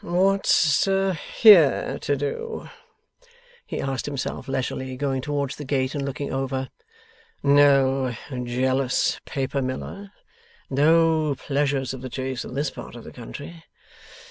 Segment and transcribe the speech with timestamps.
[0.03, 2.67] 'What's here to do?'
[3.67, 6.69] he asked himself leisurely going towards the gate and looking over.
[7.43, 10.11] 'No jealous paper miller?
[10.71, 13.63] No pleasures of the chase in this part of the country?